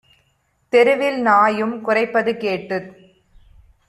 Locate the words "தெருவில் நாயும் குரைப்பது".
0.73-2.31